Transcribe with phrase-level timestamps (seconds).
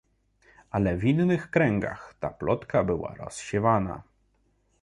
[0.71, 4.03] Ale w innych kręgach ta plotka była rozsiewana